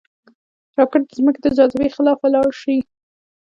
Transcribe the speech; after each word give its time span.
راکټ 0.77 1.03
د 1.07 1.11
ځمکې 1.17 1.39
د 1.43 1.47
جاذبې 1.57 1.87
خلاف 1.95 2.17
ولاړ 2.21 2.49
شي 2.61 2.77